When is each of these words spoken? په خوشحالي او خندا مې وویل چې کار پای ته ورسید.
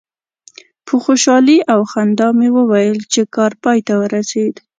په 0.85 0.95
خوشحالي 1.03 1.57
او 1.73 1.79
خندا 1.91 2.27
مې 2.37 2.49
وویل 2.57 2.99
چې 3.13 3.21
کار 3.35 3.51
پای 3.63 3.79
ته 3.87 3.93
ورسید. 4.01 4.55